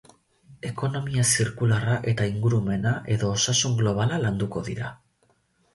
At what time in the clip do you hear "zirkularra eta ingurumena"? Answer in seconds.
1.33-2.95